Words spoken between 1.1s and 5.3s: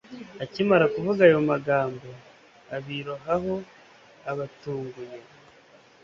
ayo magambo, abirohaho abatunguye